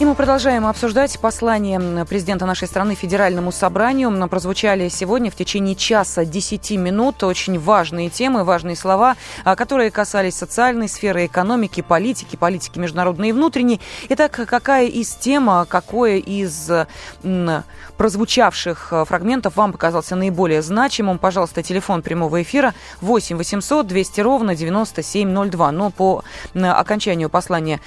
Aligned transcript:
И 0.00 0.04
мы 0.06 0.14
продолжаем 0.14 0.66
обсуждать 0.66 1.18
послание 1.20 2.06
президента 2.06 2.46
нашей 2.46 2.66
страны 2.66 2.94
Федеральному 2.94 3.52
собранию. 3.52 4.10
Прозвучали 4.30 4.88
сегодня 4.88 5.30
в 5.30 5.34
течение 5.34 5.74
часа 5.74 6.24
10 6.24 6.70
минут 6.78 7.22
очень 7.22 7.58
важные 7.58 8.08
темы, 8.08 8.44
важные 8.44 8.76
слова, 8.76 9.16
а, 9.44 9.56
которые 9.56 9.90
касались 9.90 10.36
социальной 10.36 10.88
сферы, 10.88 11.26
экономики, 11.26 11.82
политики, 11.82 12.36
политики 12.36 12.78
международной 12.78 13.28
и 13.28 13.32
внутренней. 13.32 13.78
Итак, 14.08 14.40
какая 14.48 14.86
из 14.86 15.14
тем, 15.16 15.50
а, 15.50 15.66
какое 15.66 16.16
из 16.16 16.70
прозвучавших 17.98 18.94
а, 18.94 19.04
фрагментов 19.04 19.56
вам 19.56 19.72
показался 19.72 20.16
наиболее 20.16 20.62
значимым? 20.62 21.18
Пожалуйста, 21.18 21.62
телефон 21.62 22.00
прямого 22.00 22.40
эфира 22.40 22.72
8 23.02 23.36
800 23.36 23.86
200 23.86 24.20
ровно 24.22 24.56
9702. 24.56 25.72
Но 25.72 25.90
по 25.90 26.24
окончанию 26.54 27.28
послания 27.28 27.80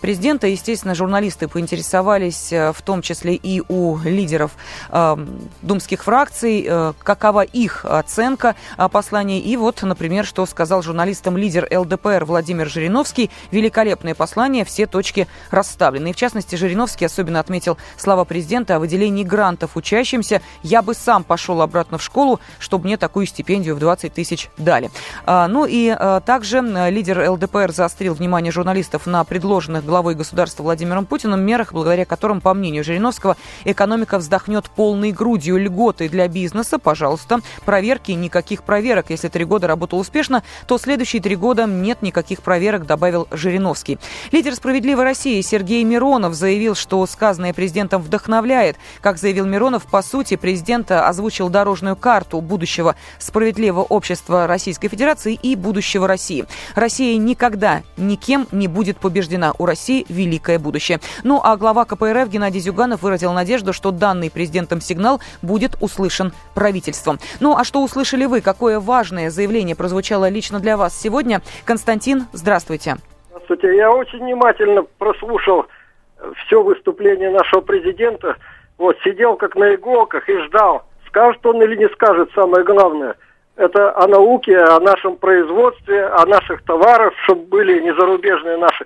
президента, 0.00 0.48
естественно, 0.48 0.96
журналисты 0.96 1.51
поинтересовались 1.52 2.52
э, 2.52 2.72
в 2.72 2.82
том 2.82 3.02
числе 3.02 3.34
и 3.34 3.62
у 3.68 3.98
лидеров 3.98 4.52
э, 4.90 5.16
думских 5.60 6.04
фракций, 6.04 6.64
э, 6.66 6.92
какова 7.02 7.42
их 7.42 7.84
оценка 7.84 8.54
э, 8.78 8.88
послания. 8.88 9.40
И 9.40 9.56
вот, 9.56 9.82
например, 9.82 10.24
что 10.24 10.46
сказал 10.46 10.82
журналистам 10.82 11.36
лидер 11.36 11.68
ЛДПР 11.70 12.24
Владимир 12.24 12.68
Жириновский. 12.68 13.30
Великолепное 13.50 14.14
послание, 14.14 14.64
все 14.64 14.86
точки 14.86 15.28
расставлены. 15.50 16.10
И 16.10 16.12
в 16.12 16.16
частности, 16.16 16.56
Жириновский 16.56 17.04
особенно 17.04 17.40
отметил 17.40 17.76
слова 17.96 18.24
президента 18.24 18.76
о 18.76 18.78
выделении 18.78 19.24
грантов 19.24 19.76
учащимся. 19.76 20.40
Я 20.62 20.82
бы 20.82 20.94
сам 20.94 21.24
пошел 21.24 21.60
обратно 21.60 21.98
в 21.98 22.02
школу, 22.02 22.40
чтобы 22.58 22.86
мне 22.86 22.96
такую 22.96 23.26
стипендию 23.26 23.76
в 23.76 23.78
20 23.78 24.12
тысяч 24.14 24.48
дали. 24.56 24.90
А, 25.26 25.48
ну 25.48 25.66
и 25.68 25.94
также 26.24 26.60
лидер 26.90 27.30
ЛДПР 27.30 27.72
заострил 27.72 28.14
внимание 28.14 28.52
журналистов 28.52 29.06
на 29.06 29.24
предложенных 29.24 29.84
главой 29.84 30.14
государства 30.14 30.62
Владимиром 30.62 31.06
Путиным 31.06 31.41
мерах, 31.42 31.72
благодаря 31.72 32.04
которым, 32.04 32.40
по 32.40 32.54
мнению 32.54 32.84
Жириновского, 32.84 33.36
экономика 33.64 34.18
вздохнет 34.18 34.70
полной 34.70 35.12
грудью 35.12 35.58
льготы 35.58 36.08
для 36.08 36.28
бизнеса. 36.28 36.78
Пожалуйста, 36.78 37.40
проверки, 37.64 38.12
никаких 38.12 38.62
проверок. 38.62 39.06
Если 39.10 39.28
три 39.28 39.44
года 39.44 39.66
работал 39.66 39.98
успешно, 39.98 40.42
то 40.66 40.78
следующие 40.78 41.20
три 41.22 41.36
года 41.36 41.66
нет 41.66 42.02
никаких 42.02 42.42
проверок, 42.42 42.86
добавил 42.86 43.28
Жириновский. 43.30 43.98
Лидер 44.30 44.54
«Справедливой 44.54 45.04
России» 45.04 45.40
Сергей 45.40 45.84
Миронов 45.84 46.34
заявил, 46.34 46.74
что 46.74 47.04
сказанное 47.06 47.52
президентом 47.52 48.02
вдохновляет. 48.02 48.76
Как 49.00 49.18
заявил 49.18 49.46
Миронов, 49.46 49.86
по 49.86 50.02
сути, 50.02 50.36
президент 50.36 50.90
озвучил 50.90 51.48
дорожную 51.48 51.96
карту 51.96 52.40
будущего 52.40 52.96
справедливого 53.18 53.82
общества 53.82 54.46
Российской 54.46 54.88
Федерации 54.88 55.38
и 55.40 55.56
будущего 55.56 56.06
России. 56.06 56.44
Россия 56.74 57.16
никогда 57.18 57.82
никем 57.96 58.46
не 58.52 58.68
будет 58.68 58.98
побеждена. 58.98 59.52
У 59.58 59.66
России 59.66 60.04
великое 60.08 60.58
будущее. 60.58 61.00
Ну 61.32 61.40
а 61.42 61.56
глава 61.56 61.86
КПРФ 61.86 62.28
Геннадий 62.28 62.60
Зюганов 62.60 63.00
выразил 63.00 63.32
надежду, 63.32 63.72
что 63.72 63.90
данный 63.90 64.30
президентом 64.30 64.82
сигнал 64.82 65.18
будет 65.40 65.76
услышан 65.80 66.30
правительством. 66.54 67.18
Ну 67.40 67.56
а 67.56 67.64
что 67.64 67.82
услышали 67.82 68.26
вы? 68.26 68.42
Какое 68.42 68.78
важное 68.78 69.30
заявление 69.30 69.74
прозвучало 69.74 70.28
лично 70.28 70.60
для 70.60 70.76
вас 70.76 70.92
сегодня? 70.94 71.40
Константин, 71.64 72.26
здравствуйте. 72.34 72.96
Здравствуйте. 73.30 73.74
Я 73.74 73.90
очень 73.90 74.18
внимательно 74.18 74.82
прослушал 74.98 75.64
все 76.44 76.62
выступление 76.62 77.30
нашего 77.30 77.62
президента. 77.62 78.36
Вот, 78.76 78.98
сидел 79.02 79.36
как 79.36 79.56
на 79.56 79.74
иголках 79.74 80.28
и 80.28 80.36
ждал, 80.36 80.82
скажет 81.06 81.46
он 81.46 81.62
или 81.62 81.76
не 81.76 81.88
скажет 81.94 82.28
самое 82.34 82.62
главное. 82.62 83.16
Это 83.56 83.96
о 83.96 84.06
науке, 84.06 84.58
о 84.58 84.80
нашем 84.80 85.16
производстве, 85.16 86.04
о 86.08 86.26
наших 86.26 86.62
товарах, 86.64 87.14
чтобы 87.24 87.46
были 87.46 87.80
не 87.80 87.94
зарубежные 87.94 88.58
наши. 88.58 88.84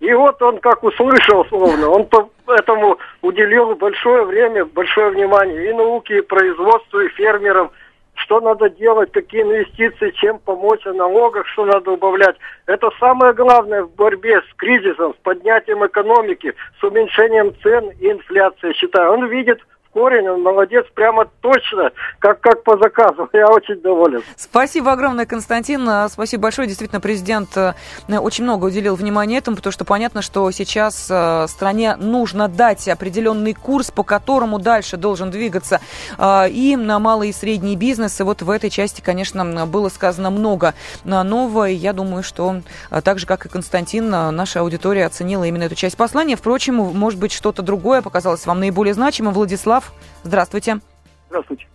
И 0.00 0.12
вот 0.12 0.40
он 0.42 0.58
как 0.58 0.82
услышал 0.84 1.44
словно, 1.46 1.88
он 1.88 2.06
по 2.06 2.28
этому 2.48 2.98
уделил 3.22 3.74
большое 3.76 4.24
время, 4.24 4.66
большое 4.66 5.10
внимание 5.10 5.70
и 5.70 5.72
науке, 5.72 6.18
и 6.18 6.22
производству, 6.22 7.00
и 7.00 7.08
фермерам, 7.08 7.70
что 8.14 8.40
надо 8.40 8.68
делать, 8.68 9.10
какие 9.12 9.42
инвестиции, 9.42 10.10
чем 10.10 10.38
помочь, 10.38 10.86
о 10.86 10.92
налогах, 10.92 11.46
что 11.48 11.64
надо 11.64 11.92
убавлять. 11.92 12.36
Это 12.66 12.90
самое 13.00 13.32
главное 13.32 13.84
в 13.84 13.94
борьбе 13.94 14.42
с 14.42 14.54
кризисом, 14.56 15.14
с 15.14 15.16
поднятием 15.22 15.84
экономики, 15.86 16.54
с 16.78 16.84
уменьшением 16.84 17.54
цен 17.62 17.90
и 17.98 18.10
инфляции, 18.10 18.72
считаю. 18.74 19.12
Он 19.12 19.26
видит 19.28 19.60
корень, 19.96 20.28
он 20.28 20.42
молодец, 20.42 20.84
прямо 20.94 21.26
точно, 21.40 21.90
как, 22.18 22.38
как 22.40 22.62
по 22.64 22.76
заказу. 22.76 23.30
Я 23.32 23.48
очень 23.48 23.80
доволен. 23.80 24.22
Спасибо 24.36 24.92
огромное, 24.92 25.24
Константин. 25.24 25.88
Спасибо 26.10 26.42
большое. 26.42 26.68
Действительно, 26.68 27.00
президент 27.00 27.56
э, 27.56 27.72
очень 28.06 28.44
много 28.44 28.66
уделил 28.66 28.94
внимания 28.94 29.38
этому, 29.38 29.56
потому 29.56 29.72
что 29.72 29.86
понятно, 29.86 30.20
что 30.20 30.50
сейчас 30.50 31.08
э, 31.10 31.46
стране 31.48 31.96
нужно 31.96 32.46
дать 32.48 32.86
определенный 32.88 33.54
курс, 33.54 33.90
по 33.90 34.02
которому 34.02 34.58
дальше 34.58 34.98
должен 34.98 35.30
двигаться 35.30 35.80
э, 36.18 36.50
и 36.50 36.76
на 36.76 36.98
малый 36.98 37.30
и 37.30 37.32
средний 37.32 37.74
бизнес. 37.74 38.20
И 38.20 38.22
вот 38.22 38.42
в 38.42 38.50
этой 38.50 38.68
части, 38.68 39.00
конечно, 39.00 39.66
было 39.66 39.88
сказано 39.88 40.28
много 40.28 40.74
нового. 41.04 41.70
И 41.70 41.74
я 41.74 41.94
думаю, 41.94 42.22
что 42.22 42.56
так 43.02 43.18
же, 43.18 43.26
как 43.26 43.46
и 43.46 43.48
Константин, 43.48 44.10
наша 44.10 44.60
аудитория 44.60 45.06
оценила 45.06 45.44
именно 45.44 45.64
эту 45.64 45.74
часть 45.74 45.96
послания. 45.96 46.36
Впрочем, 46.36 46.74
может 46.74 47.18
быть, 47.18 47.32
что-то 47.32 47.62
другое 47.62 48.02
показалось 48.02 48.44
вам 48.44 48.60
наиболее 48.60 48.92
значимым. 48.92 49.32
Владислав, 49.32 49.85
Здравствуйте. 50.22 50.80
Здравствуйте. 51.28 51.66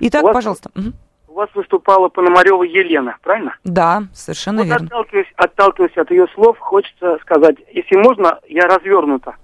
Итак, 0.00 0.22
у 0.22 0.26
вас, 0.26 0.34
пожалуйста. 0.34 0.70
У 1.28 1.34
вас 1.34 1.50
выступала 1.54 2.08
Пономарева 2.08 2.62
Елена, 2.62 3.16
правильно? 3.22 3.56
Да, 3.64 4.04
совершенно 4.12 4.62
вот 4.62 4.68
верно. 4.68 4.86
Отталкиваясь, 4.86 5.32
отталкиваясь 5.36 5.96
от 5.96 6.10
ее 6.10 6.26
слов, 6.28 6.58
хочется 6.58 7.18
сказать, 7.22 7.56
если 7.72 7.96
можно, 7.96 8.38
я 8.48 8.62
развернута. 8.66 9.36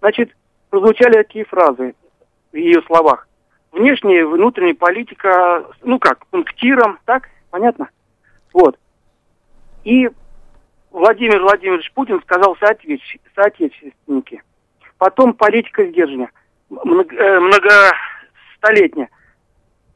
Значит, 0.00 0.36
прозвучали 0.70 1.14
такие 1.14 1.44
фразы 1.44 1.94
в 2.52 2.56
ее 2.56 2.82
словах. 2.82 3.26
Внешняя 3.72 4.20
и 4.20 4.24
внутренняя 4.24 4.74
политика, 4.74 5.64
ну 5.82 5.98
как, 5.98 6.26
пунктиром, 6.26 6.98
так? 7.04 7.28
Понятно? 7.50 7.88
Вот. 8.52 8.78
И 9.84 10.10
Владимир 10.90 11.40
Владимирович 11.42 11.92
Путин 11.92 12.20
сказал 12.22 12.56
соответствие, 12.56 13.20
соотечественники. 13.34 14.42
Потом 14.98 15.32
политика 15.32 15.86
сдерживания. 15.86 16.30
Э, 16.70 17.40
многостолетняя. 17.40 19.08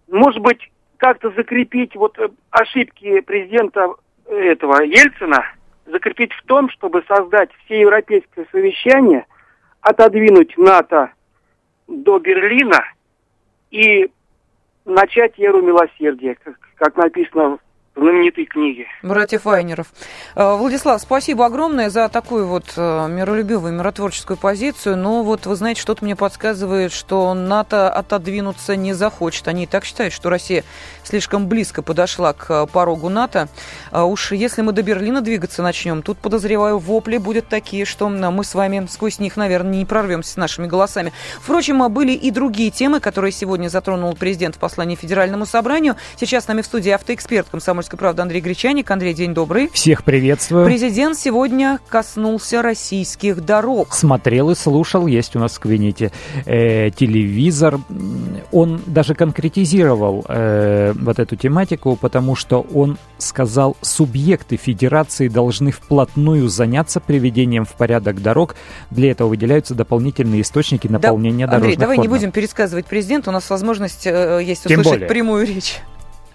Может 0.09 0.41
быть, 0.41 0.71
как-то 0.97 1.31
закрепить 1.33 1.95
вот 1.97 2.19
э, 2.19 2.29
ошибки 2.51 3.21
президента 3.21 3.95
э, 4.27 4.35
этого 4.37 4.83
Ельцина, 4.83 5.45
закрепить 5.87 6.33
в 6.33 6.43
том, 6.47 6.71
чтобы 6.71 7.05
создать 7.07 7.51
всеевропейское 7.65 8.47
совещание, 8.51 9.27
отодвинуть 9.83 10.57
НАТО 10.57 11.13
до 11.89 12.19
Берлина 12.19 12.83
и 13.71 14.11
начать 14.87 15.39
эру 15.39 15.61
милосердия, 15.61 16.37
как, 16.43 16.59
как 16.77 16.97
написано 16.97 17.59
знаменитой 17.95 18.47
книги. 18.47 18.87
Братьев 19.03 19.45
Вайнеров. 19.45 19.89
Э, 20.35 20.57
Владислав, 20.57 21.01
спасибо 21.01 21.47
огромное 21.47 21.91
за 21.91 22.09
такую 22.09 22.47
вот 22.47 22.73
э, 22.77 23.09
миролюбивую, 23.09 23.73
миротворческую 23.73 24.37
позицию. 24.37 24.97
Но 24.97 25.23
вот 25.23 25.47
вы 25.47 25.55
знаете, 25.57 25.81
что-то 25.81 26.05
мне 26.05 26.17
подсказывает, 26.17 26.93
что 26.93 27.33
НАТО 27.35 27.91
отодвинуться 27.91 28.77
не 28.77 28.93
захочет. 28.95 29.49
Они 29.49 29.65
и 29.65 29.67
так 29.67 29.85
считают, 29.85 30.15
что 30.15 30.31
Россия 30.31 30.65
слишком 31.05 31.47
близко 31.47 31.83
подошла 31.83 32.33
к 32.33 32.67
порогу 32.67 33.09
НАТО. 33.09 33.49
А 33.91 34.05
уж 34.05 34.33
если 34.33 34.63
мы 34.63 34.73
до 34.73 34.83
Берлина 34.83 35.21
двигаться 35.21 35.63
начнем, 35.63 36.03
тут, 36.03 36.19
подозреваю, 36.19 36.79
вопли 36.79 37.19
будут 37.19 37.49
такие, 37.49 37.85
что 37.85 38.09
мы 38.09 38.45
с 38.45 38.55
вами 38.55 38.87
сквозь 38.91 39.19
них, 39.19 39.37
наверное, 39.37 39.79
не 39.79 39.85
прорвемся 39.85 40.33
с 40.33 40.37
нашими 40.37 40.67
голосами. 40.67 41.13
Впрочем, 41.41 41.83
были 41.93 42.13
и 42.13 42.31
другие 42.31 42.71
темы, 42.71 43.01
которые 43.01 43.33
сегодня 43.33 43.69
затронул 43.69 44.15
президент 44.15 44.57
в 44.57 44.59
послании 44.59 44.97
Федеральному 44.97 45.47
собранию. 45.47 45.97
Сейчас 46.17 46.45
с 46.45 46.49
нами 46.49 46.63
в 46.63 46.67
студии 46.67 46.91
автоэксперт 46.91 47.49
комсомольской 47.49 47.99
правды 47.99 48.23
Андрей 48.23 48.41
Гречаник. 48.41 48.91
Андрей, 48.91 49.15
день 49.15 49.35
добрый. 49.35 49.71
Всех 49.73 50.05
приветствую. 50.05 50.65
Президент 50.65 51.19
сегодня 51.19 51.81
коснулся 51.89 52.63
российских 52.63 53.45
дорог. 53.45 53.93
Смотрел 53.93 54.51
и 54.51 54.55
слушал, 54.55 55.07
есть 55.07 55.37
у 55.37 55.39
нас 55.39 55.53
в 55.55 55.61
кабинете 55.61 56.13
э, 56.47 56.91
телевизор. 56.91 57.81
Он 58.53 58.81
даже 58.87 59.15
конкретизировал 59.15 60.25
э, 60.29 60.93
вот 61.05 61.19
эту 61.19 61.37
тематику, 61.37 61.97
потому 61.97 62.35
что 62.35 62.67
он 62.75 62.99
сказал, 63.19 63.77
субъекты 63.81 64.57
федерации 64.57 65.29
должны 65.29 65.71
вплотную 65.71 66.49
заняться 66.49 67.01
приведением 67.01 67.65
в 67.65 67.73
порядок 67.75 68.23
дорог. 68.23 68.55
Для 68.91 69.11
этого 69.11 69.29
выделяются 69.29 69.75
дополнительные 69.75 70.43
источники 70.43 70.87
наполнения 70.89 71.47
да, 71.47 71.55
Андрей, 71.57 71.77
дорожных 71.77 71.79
давай 71.79 71.97
фондов. 71.97 72.13
не 72.13 72.19
будем 72.19 72.33
пересказывать 72.33 72.87
президенту, 72.87 73.31
у 73.31 73.33
нас 73.33 73.49
возможность 73.51 74.07
э, 74.07 74.41
есть 74.43 74.65
Тем 74.65 74.81
услышать 74.81 75.01
более. 75.01 75.09
прямую 75.09 75.47
речь. 75.47 75.81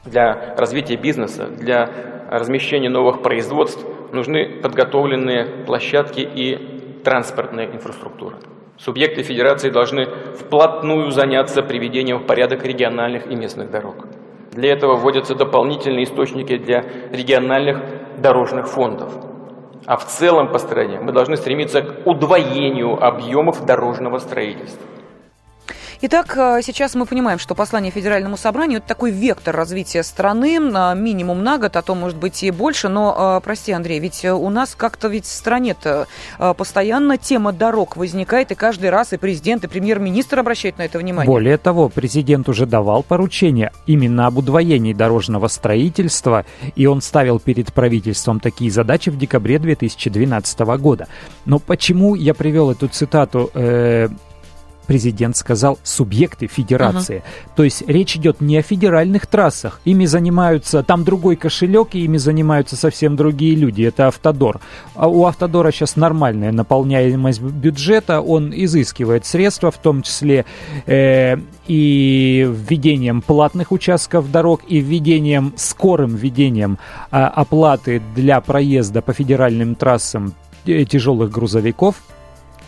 Для 0.05 0.55
развития 0.55 0.95
бизнеса, 0.95 1.47
для 1.47 1.89
размещения 2.29 2.89
новых 2.89 3.21
производств 3.21 3.83
нужны 4.13 4.61
подготовленные 4.61 5.65
площадки 5.65 6.21
и 6.21 7.01
транспортная 7.03 7.67
инфраструктура. 7.67 8.37
Субъекты 8.77 9.23
федерации 9.23 9.69
должны 9.69 10.05
вплотную 10.35 11.11
заняться 11.11 11.63
приведением 11.63 12.19
в 12.19 12.25
порядок 12.25 12.63
региональных 12.63 13.29
и 13.29 13.35
местных 13.35 13.71
дорог. 13.71 14.07
Для 14.57 14.74
этого 14.74 14.95
вводятся 14.95 15.36
дополнительные 15.36 16.06
источники 16.06 16.57
для 16.57 16.83
региональных 17.12 17.77
дорожных 18.18 18.68
фондов. 18.68 19.13
А 19.86 19.98
в 19.98 20.06
целом 20.06 20.51
по 20.51 20.57
стране 20.57 21.00
мы 21.00 21.12
должны 21.12 21.38
стремиться 21.38 21.83
к 21.83 22.07
удвоению 22.07 22.98
объемов 23.00 23.63
дорожного 23.65 24.18
строительства. 24.18 24.88
Итак, 25.99 26.38
э, 26.38 26.59
сейчас 26.61 26.94
мы 26.94 27.07
понимаем, 27.07 27.39
что 27.39 27.55
послание 27.55 27.91
Федеральному 27.91 28.38
собранию– 28.38 28.77
это 28.79 28.88
такой 28.88 29.09
вектор 29.09 29.55
развития 29.55 30.03
страны, 30.03 30.59
минимум 30.95 31.44
на 31.44 31.57
год, 31.57 31.75
а 31.75 31.81
то, 31.81 31.95
может 31.95 32.17
быть, 32.17 32.44
и 32.44 32.51
больше. 32.51 32.88
Но, 32.88 33.39
э, 33.39 33.44
прости, 33.44 33.71
Андрей, 33.71 33.99
ведь 33.99 34.23
у 34.23 34.49
нас 34.49 34.75
как-то 34.75 35.07
ведь 35.07 35.25
в 35.25 35.31
стране-то 35.31 36.07
э, 36.38 36.53
постоянно 36.55 37.17
тема 37.17 37.51
дорог 37.51 37.97
возникает, 37.97 38.51
и 38.51 38.55
каждый 38.55 38.91
раз 38.91 39.13
и 39.13 39.17
президент, 39.17 39.63
и 39.63 39.67
премьер-министр 39.67 40.38
обращают 40.38 40.77
на 40.77 40.83
это 40.83 40.99
внимание. 40.99 41.25
Более 41.27 41.57
того, 41.57 41.89
президент 41.89 42.47
уже 42.47 42.67
давал 42.67 43.01
поручение 43.01 43.71
именно 43.88 44.27
об 44.27 44.38
удвоении 44.38 44.94
дорожного 44.94 45.47
строительства, 45.47 46.45
и 46.75 46.85
он 46.85 47.01
ставил 47.01 47.39
перед 47.39 47.73
правительством 47.73 48.39
такие 48.39 48.69
задачи 48.69 49.09
в 49.09 49.17
декабре 49.17 49.57
2012 49.57 50.59
года. 50.59 51.07
Но 51.45 51.57
почему 51.57 52.13
я 52.13 52.35
привел 52.35 52.69
эту 52.69 52.88
цитату 52.88 53.49
э, 53.55 54.09
президент 54.87 55.35
сказал 55.35 55.77
субъекты 55.83 56.47
федерации. 56.47 57.17
Uh-huh. 57.17 57.51
То 57.55 57.63
есть 57.63 57.83
речь 57.87 58.15
идет 58.15 58.41
не 58.41 58.57
о 58.57 58.61
федеральных 58.61 59.27
трассах. 59.27 59.79
Ими 59.85 60.05
занимаются, 60.05 60.81
там 60.81 61.03
другой 61.03 61.35
кошелек, 61.35 61.89
и 61.93 62.05
ими 62.05 62.17
занимаются 62.17 62.75
совсем 62.75 63.15
другие 63.15 63.55
люди. 63.55 63.83
Это 63.83 64.07
Автодор. 64.07 64.59
А 64.95 65.07
у 65.07 65.25
Автодора 65.25 65.71
сейчас 65.71 65.95
нормальная 65.95 66.51
наполняемость 66.51 67.41
бюджета. 67.41 68.21
Он 68.21 68.51
изыскивает 68.55 69.25
средства, 69.25 69.69
в 69.69 69.77
том 69.77 70.01
числе 70.01 70.45
э, 70.85 71.37
и 71.67 72.49
введением 72.49 73.21
платных 73.21 73.71
участков 73.71 74.31
дорог, 74.31 74.61
и 74.67 74.79
введением, 74.79 75.53
скорым 75.57 76.15
введением 76.15 76.77
э, 77.11 77.17
оплаты 77.17 78.01
для 78.15 78.39
проезда 78.39 79.01
по 79.01 79.13
федеральным 79.13 79.75
трассам 79.75 80.33
э, 80.65 80.85
тяжелых 80.85 81.29
грузовиков 81.29 81.95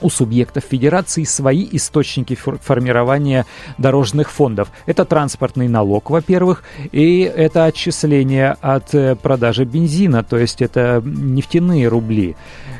у 0.01 0.09
субъектов 0.09 0.63
федерации 0.63 1.23
свои 1.23 1.67
источники 1.71 2.35
формирования 2.35 3.45
дорожных 3.77 4.31
фондов. 4.31 4.69
Это 4.85 5.05
транспортный 5.05 5.67
налог, 5.67 6.09
во-первых, 6.09 6.63
и 6.91 7.21
это 7.21 7.65
отчисление 7.65 8.55
от 8.61 8.93
э, 8.93 9.15
продажи 9.15 9.65
бензина, 9.65 10.23
то 10.23 10.37
есть 10.37 10.61
это 10.61 11.01
нефтяные 11.03 11.87
рубли. 11.87 12.35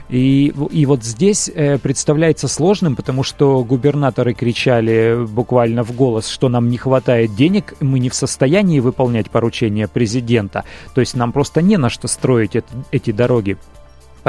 И, 0.10 0.52
и 0.72 0.86
вот 0.88 1.04
здесь 1.04 1.52
э, 1.54 1.78
представляется 1.78 2.48
сложным, 2.48 2.96
потому 2.96 3.24
что 3.24 3.64
губернаторы 3.64 4.34
кричали 4.34 5.24
буквально 5.26 5.84
в 5.84 5.96
голос, 5.96 6.28
что 6.28 6.50
нам 6.50 6.70
не 6.70 6.78
хватает 6.78 7.36
денег, 7.36 7.76
мы 7.80 8.00
не 8.00 8.10
в 8.10 8.16
состоянии 8.16 8.80
выполнять 8.80 9.30
поручения 9.30 9.88
президента. 9.88 10.64
То 10.96 11.02
есть 11.02 11.16
нам 11.16 11.32
просто 11.32 11.62
не 11.62 11.78
на 11.78 11.90
что 11.90 12.08
строить 12.08 12.56
эти 12.92 13.12
дороги. 13.12 13.58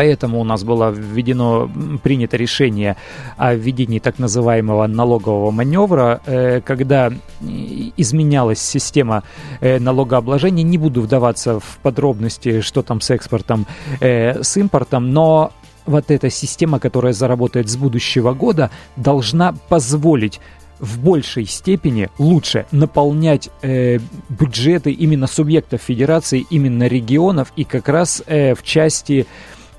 Поэтому 0.00 0.41
у 0.41 0.44
нас 0.44 0.64
было 0.64 0.91
введено, 0.91 1.70
принято 2.02 2.38
решение 2.38 2.97
о 3.37 3.55
введении 3.55 3.99
так 3.99 4.19
называемого 4.19 4.87
налогового 4.87 5.50
маневра, 5.50 6.23
э, 6.25 6.62
когда 6.62 7.12
изменялась 7.99 8.62
система 8.62 9.25
э, 9.61 9.79
налогообложения. 9.79 10.62
Не 10.62 10.79
буду 10.79 11.02
вдаваться 11.02 11.61
в 11.61 11.79
подробности, 11.82 12.62
что 12.62 12.81
там 12.81 13.02
с 13.02 13.11
экспортом, 13.11 13.67
э, 14.00 14.43
с 14.43 14.56
импортом, 14.56 15.12
но 15.12 15.52
вот 15.85 16.11
эта 16.11 16.31
система, 16.31 16.79
которая 16.79 17.12
заработает 17.12 17.69
с 17.69 17.76
будущего 17.76 18.32
года, 18.32 18.70
должна 18.96 19.53
позволить 19.69 20.41
в 20.79 20.99
большей 20.99 21.44
степени 21.44 22.08
лучше 22.19 22.64
наполнять 22.73 23.50
э, 23.61 23.99
бюджеты 24.31 24.93
именно 24.93 25.26
субъектов 25.26 25.82
федерации, 25.82 26.46
именно 26.49 26.87
регионов 26.87 27.53
и 27.55 27.64
как 27.64 27.91
раз 27.91 28.23
э, 28.26 28.55
в 28.55 28.62
части 28.62 29.26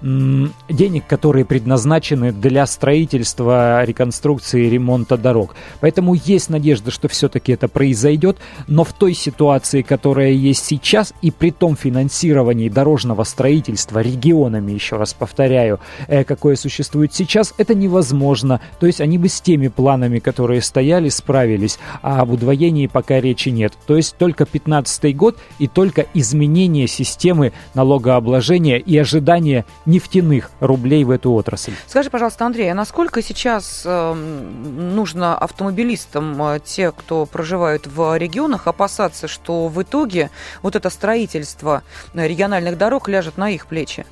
денег, 0.01 1.05
которые 1.07 1.45
предназначены 1.45 2.31
для 2.31 2.65
строительства, 2.65 3.83
реконструкции 3.83 4.67
ремонта 4.67 5.17
дорог. 5.17 5.55
Поэтому 5.79 6.15
есть 6.15 6.49
надежда, 6.49 6.91
что 6.91 7.07
все-таки 7.07 7.51
это 7.51 7.67
произойдет, 7.67 8.37
но 8.67 8.83
в 8.83 8.93
той 8.93 9.13
ситуации, 9.13 9.81
которая 9.81 10.31
есть 10.31 10.65
сейчас, 10.65 11.13
и 11.21 11.29
при 11.29 11.51
том 11.51 11.75
финансировании 11.75 12.69
дорожного 12.69 13.23
строительства 13.23 13.99
регионами, 13.99 14.71
еще 14.71 14.97
раз 14.97 15.13
повторяю, 15.13 15.79
э, 16.07 16.23
какое 16.23 16.55
существует 16.55 17.13
сейчас, 17.13 17.53
это 17.57 17.75
невозможно. 17.75 18.59
То 18.79 18.87
есть 18.87 19.01
они 19.01 19.17
бы 19.17 19.29
с 19.29 19.39
теми 19.41 19.67
планами, 19.67 20.19
которые 20.19 20.61
стояли, 20.61 21.09
справились, 21.09 21.77
а 22.01 22.21
об 22.21 22.31
удвоении 22.31 22.87
пока 22.87 23.19
речи 23.19 23.49
нет. 23.49 23.73
То 23.85 23.97
есть 23.97 24.15
только 24.17 24.45
15 24.45 25.15
год 25.15 25.37
и 25.59 25.67
только 25.67 26.05
изменение 26.13 26.87
системы 26.87 27.53
налогообложения 27.75 28.77
и 28.77 28.97
ожидание 28.97 29.65
нефтяных 29.91 30.51
рублей 30.59 31.03
в 31.03 31.11
эту 31.11 31.33
отрасль. 31.33 31.73
Скажи, 31.87 32.09
пожалуйста, 32.09 32.45
Андрей, 32.45 32.71
а 32.71 32.75
насколько 32.75 33.21
сейчас 33.21 33.83
э, 33.85 34.13
нужно 34.13 35.37
автомобилистам, 35.37 36.41
э, 36.41 36.59
те, 36.63 36.91
кто 36.91 37.25
проживают 37.25 37.87
в 37.87 38.17
регионах, 38.17 38.67
опасаться, 38.67 39.27
что 39.27 39.67
в 39.67 39.81
итоге 39.81 40.29
вот 40.61 40.75
это 40.75 40.89
строительство 40.89 41.83
региональных 42.13 42.77
дорог 42.77 43.09
ляжет 43.09 43.37
на 43.37 43.49
их 43.49 43.67
плечи? 43.67 44.05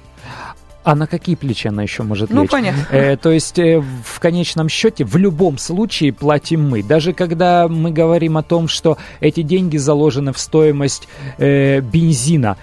А 0.83 0.95
на 0.95 1.07
какие 1.07 1.35
плечи 1.35 1.67
она 1.67 1.83
еще 1.83 2.03
может 2.03 2.29
ну, 2.29 2.43
лечь? 2.43 2.51
Ну, 2.51 2.57
понятно. 2.57 2.87
Э, 2.89 3.17
то 3.17 3.31
есть, 3.31 3.59
э, 3.59 3.79
в 3.79 4.19
конечном 4.19 4.69
счете, 4.69 5.03
в 5.03 5.17
любом 5.17 5.57
случае 5.57 6.13
платим 6.13 6.69
мы. 6.69 6.83
Даже 6.83 7.13
когда 7.13 7.67
мы 7.67 7.91
говорим 7.91 8.37
о 8.37 8.43
том, 8.43 8.67
что 8.67 8.97
эти 9.19 9.41
деньги 9.41 9.77
заложены 9.77 10.31
в 10.31 10.39
стоимость 10.39 11.07
э, 11.37 11.81
бензина, 11.81 12.57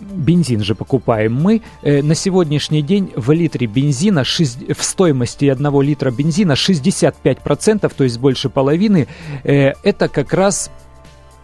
бензин 0.00 0.62
же 0.62 0.74
покупаем 0.74 1.34
мы. 1.34 1.62
Э, 1.82 2.02
на 2.02 2.14
сегодняшний 2.14 2.82
день 2.82 3.12
в 3.16 3.32
литре 3.32 3.66
бензина, 3.66 4.24
в 4.24 4.82
стоимости 4.82 5.46
одного 5.46 5.82
литра 5.82 6.10
бензина 6.10 6.52
65%, 6.52 7.92
то 7.94 8.04
есть 8.04 8.18
больше 8.18 8.48
половины, 8.48 9.08
э, 9.44 9.72
это 9.82 10.08
как 10.08 10.32
раз 10.32 10.70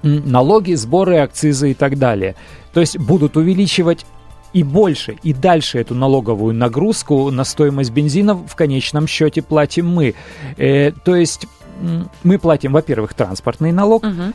налоги, 0.02 0.74
сборы, 0.74 1.18
акцизы 1.18 1.70
и 1.70 1.74
так 1.74 1.98
далее. 1.98 2.34
То 2.72 2.80
есть 2.80 2.98
будут 2.98 3.36
увеличивать 3.36 4.04
и 4.52 4.62
больше, 4.62 5.16
и 5.22 5.32
дальше 5.32 5.78
эту 5.78 5.94
налоговую 5.94 6.54
нагрузку 6.54 7.30
на 7.30 7.44
стоимость 7.44 7.90
бензина 7.90 8.34
в 8.34 8.54
конечном 8.54 9.06
счете 9.06 9.42
платим 9.42 9.88
мы. 9.88 10.14
Э, 10.56 10.92
то 11.04 11.16
есть 11.16 11.46
мы 12.22 12.38
платим, 12.38 12.72
во-первых, 12.72 13.14
транспортный 13.14 13.72
налог, 13.72 14.04
угу. 14.04 14.32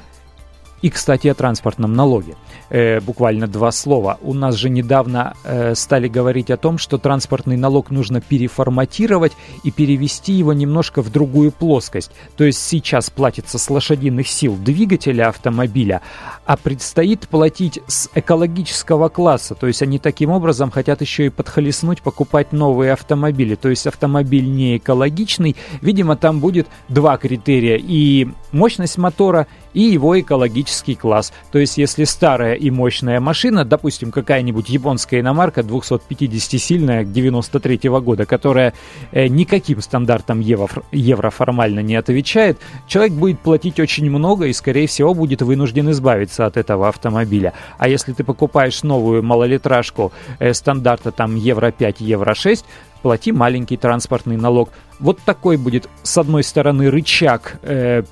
И, 0.82 0.90
кстати, 0.90 1.28
о 1.28 1.34
транспортном 1.34 1.94
налоге. 1.94 2.36
Э, 2.70 3.00
буквально 3.00 3.48
два 3.48 3.72
слова. 3.72 4.18
У 4.22 4.34
нас 4.34 4.56
же 4.56 4.70
недавно 4.70 5.36
э, 5.44 5.74
стали 5.76 6.08
говорить 6.08 6.52
о 6.52 6.58
том, 6.58 6.78
что 6.78 6.98
транспортный 6.98 7.58
налог 7.58 7.92
нужно 7.92 8.22
переформатировать 8.22 9.34
и 9.64 9.72
перевести 9.72 10.34
его 10.34 10.54
немножко 10.54 11.02
в 11.02 11.12
другую 11.12 11.52
плоскость. 11.52 12.12
То 12.36 12.44
есть 12.44 12.60
сейчас 12.60 13.10
платится 13.10 13.58
с 13.58 13.70
лошадиных 13.70 14.28
сил 14.28 14.56
двигателя 14.56 15.30
автомобиля, 15.30 16.02
а 16.46 16.58
предстоит 16.58 17.28
платить 17.28 17.80
с 17.88 18.10
экологического 18.14 19.10
класса. 19.10 19.56
То 19.56 19.68
есть 19.68 19.82
они 19.82 19.98
таким 19.98 20.30
образом 20.32 20.70
хотят 20.70 21.02
еще 21.02 21.28
и 21.28 21.30
подхлестнуть, 21.30 22.02
покупать 22.02 22.52
новые 22.52 22.92
автомобили. 22.94 23.56
То 23.56 23.70
есть 23.70 23.88
автомобиль 23.88 24.48
не 24.50 24.78
экологичный. 24.78 25.56
Видимо, 25.82 26.16
там 26.18 26.40
будет 26.40 26.68
два 26.90 27.18
критерия. 27.18 27.78
И 27.82 28.28
мощность 28.52 28.98
мотора, 28.98 29.48
и 29.78 29.82
его 29.82 30.20
экологический 30.20 30.96
класс. 30.96 31.32
То 31.52 31.60
есть, 31.60 31.78
если 31.78 32.04
старая 32.06 32.56
и 32.56 32.72
мощная 32.72 33.20
машина, 33.20 33.64
допустим, 33.64 34.12
какая-нибудь 34.12 34.70
японская 34.70 35.20
иномарка 35.20 35.62
250-сильная 35.62 37.06
93 37.06 37.78
-го 37.88 38.02
года, 38.02 38.26
которая 38.26 38.74
э, 39.12 39.28
никаким 39.28 39.80
стандартам 39.82 40.40
евро, 40.40 40.82
евро 40.92 41.30
формально 41.30 41.82
не 41.82 41.96
отвечает, 41.96 42.58
человек 42.88 43.14
будет 43.14 43.40
платить 43.40 43.80
очень 43.80 44.10
много 44.10 44.48
и, 44.48 44.54
скорее 44.54 44.88
всего, 44.88 45.14
будет 45.14 45.44
вынужден 45.44 45.92
избавиться 45.92 46.48
от 46.48 46.58
этого 46.58 46.88
автомобиля. 46.88 47.54
А 47.78 47.88
если 47.88 48.14
ты 48.14 48.24
покупаешь 48.24 48.82
новую 48.82 49.22
малолитражку 49.22 50.12
э, 50.40 50.54
стандарта 50.56 51.12
там 51.12 51.36
евро 51.36 51.72
5, 51.72 52.02
евро 52.02 52.34
6, 52.34 52.66
плати 53.04 53.32
маленький 53.32 53.78
транспортный 53.78 54.38
налог. 54.38 54.70
Вот 55.00 55.20
такой 55.20 55.58
будет, 55.58 55.88
с 56.02 56.18
одной 56.18 56.44
стороны, 56.44 56.90
рычаг 56.90 57.60
э, 57.62 58.04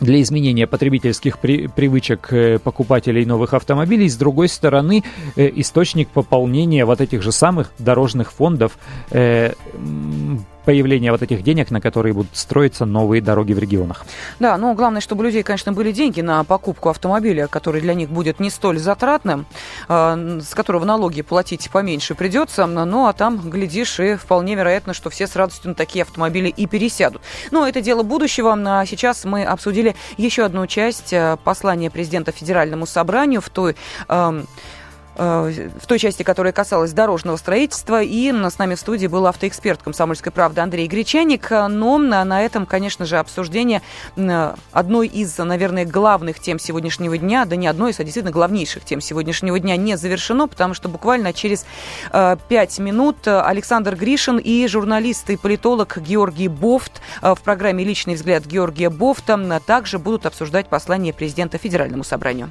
для 0.00 0.20
изменения 0.22 0.66
потребительских 0.66 1.38
при, 1.38 1.66
привычек 1.66 2.32
э, 2.32 2.58
покупателей 2.58 3.24
новых 3.24 3.54
автомобилей, 3.54 4.08
с 4.08 4.16
другой 4.16 4.48
стороны, 4.48 5.04
э, 5.36 5.50
источник 5.54 6.08
пополнения 6.08 6.84
вот 6.84 7.00
этих 7.00 7.22
же 7.22 7.32
самых 7.32 7.72
дорожных 7.78 8.32
фондов 8.32 8.78
э, 9.10 9.52
появления 10.64 11.12
вот 11.12 11.22
этих 11.22 11.42
денег, 11.42 11.70
на 11.70 11.80
которые 11.80 12.12
будут 12.12 12.36
строиться 12.36 12.84
новые 12.84 13.20
дороги 13.22 13.52
в 13.52 13.58
регионах. 13.58 14.04
Да, 14.40 14.56
но 14.56 14.74
главное, 14.74 15.00
чтобы 15.00 15.22
у 15.22 15.24
людей, 15.24 15.42
конечно, 15.42 15.72
были 15.72 15.92
деньги 15.92 16.20
на 16.20 16.44
покупку 16.44 16.88
автомобиля, 16.88 17.46
который 17.46 17.80
для 17.80 17.94
них 17.94 18.10
будет 18.10 18.40
не 18.40 18.50
столь 18.50 18.78
затратным, 18.78 19.46
э, 19.88 20.40
с 20.42 20.54
которого 20.54 20.84
налоги 20.84 21.22
платить 21.22 21.70
поменьше 21.70 22.14
придется, 22.14 22.66
ну 22.66 23.06
а 23.06 23.12
там, 23.12 23.50
глядишь, 23.50 24.00
и 24.00 24.16
вполне 24.16 24.54
вероятно, 24.54 24.94
что 24.94 25.10
все 25.10 25.26
с 25.26 25.36
радостью 25.36 25.70
на 25.70 25.74
такие 25.74 26.02
автомобили 26.02 26.48
и 26.48 26.66
пересядут. 26.66 27.22
Но 27.50 27.66
это 27.66 27.80
дело 27.80 28.02
будущего. 28.02 28.54
А 28.54 28.86
сейчас 28.86 29.24
мы 29.24 29.44
обсудили 29.44 29.94
еще 30.16 30.44
одну 30.44 30.66
часть 30.66 31.12
э, 31.12 31.36
послания 31.44 31.90
президента 31.90 32.32
Федеральному 32.32 32.86
собранию 32.86 33.40
в 33.40 33.50
той... 33.50 33.76
в 35.16 35.86
той 35.86 35.98
части, 35.98 36.22
которая 36.22 36.52
касалась 36.52 36.92
дорожного 36.92 37.36
строительства. 37.36 38.02
И 38.02 38.32
с 38.32 38.58
нами 38.58 38.74
в 38.74 38.80
студии 38.80 39.06
был 39.06 39.26
автоэксперт 39.26 39.82
«Комсомольской 39.82 40.32
правды» 40.32 40.60
Андрей 40.60 40.86
Гречаник. 40.86 41.50
Но 41.50 41.98
на 41.98 42.42
этом, 42.42 42.66
конечно 42.66 43.04
же, 43.04 43.18
обсуждение 43.18 43.82
одной 44.72 45.06
из, 45.06 45.36
наверное, 45.38 45.84
главных 45.84 46.40
тем 46.40 46.58
сегодняшнего 46.58 47.16
дня, 47.18 47.44
да 47.44 47.56
не 47.56 47.66
одной 47.66 47.92
из, 47.92 48.00
а 48.00 48.04
действительно 48.04 48.32
главнейших 48.32 48.84
тем 48.84 49.00
сегодняшнего 49.00 49.58
дня 49.58 49.76
не 49.76 49.96
завершено, 49.96 50.48
потому 50.48 50.74
что 50.74 50.88
буквально 50.88 51.32
через 51.32 51.66
э, 52.12 52.36
пять 52.48 52.78
минут 52.78 53.26
Александр 53.26 53.96
Гришин 53.96 54.38
и 54.38 54.66
журналист 54.66 55.30
и 55.30 55.36
политолог 55.36 55.98
Георгий 55.98 56.48
Бофт 56.48 57.00
э, 57.22 57.34
в 57.34 57.40
программе 57.40 57.84
«Личный 57.84 58.14
взгляд» 58.14 58.46
Георгия 58.46 58.90
Бофта 58.90 59.34
также 59.66 59.98
будут 59.98 60.26
обсуждать 60.26 60.68
послание 60.68 61.12
президента 61.12 61.58
Федеральному 61.58 62.04
собранию. 62.04 62.50